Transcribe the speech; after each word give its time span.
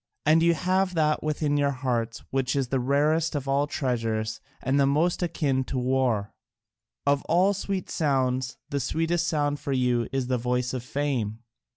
And 0.25 0.41
you 0.41 0.55
have 0.55 0.95
that 0.95 1.21
within 1.21 1.57
your 1.57 1.69
hearts 1.69 2.23
which 2.31 2.55
is 2.55 2.69
the 2.69 2.79
rarest 2.79 3.35
of 3.35 3.47
all 3.47 3.67
treasures 3.67 4.41
and 4.59 4.79
the 4.79 4.87
most 4.87 5.21
akin 5.21 5.63
to 5.65 5.77
war: 5.77 6.33
of 7.05 7.21
all 7.25 7.53
sweet 7.53 7.87
sounds 7.87 8.57
the 8.71 8.79
sweetest 8.79 9.27
sound 9.27 9.59
for 9.59 9.73
you 9.73 10.07
is 10.11 10.25
the 10.25 10.39
voice 10.39 10.73
of 10.73 10.81
fame. 10.81 11.43